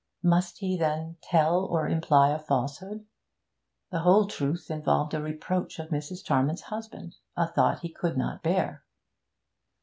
Must 0.23 0.57
he, 0.57 0.77
then, 0.77 1.17
tell 1.21 1.63
or 1.65 1.87
imply 1.87 2.31
a 2.31 2.39
falsehood. 2.39 3.05
The 3.91 3.99
whole 3.99 4.25
truth 4.25 4.71
involved 4.71 5.13
a 5.13 5.21
reproach 5.21 5.77
of 5.77 5.89
Mrs. 5.89 6.23
Charman's 6.25 6.61
husband 6.63 7.17
a 7.37 7.45
thought 7.45 7.81
he 7.81 7.89
could 7.89 8.17
not 8.17 8.41
bear. 8.41 8.83